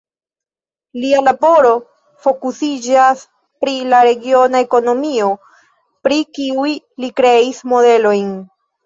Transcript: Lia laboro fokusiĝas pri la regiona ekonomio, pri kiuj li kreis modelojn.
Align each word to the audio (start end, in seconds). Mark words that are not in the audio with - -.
Lia 1.01 1.17
laboro 1.25 1.73
fokusiĝas 2.25 3.21
pri 3.65 3.75
la 3.91 3.99
regiona 4.07 4.63
ekonomio, 4.65 5.29
pri 6.09 6.19
kiuj 6.39 6.67
li 7.05 7.11
kreis 7.21 7.61
modelojn. 7.75 8.35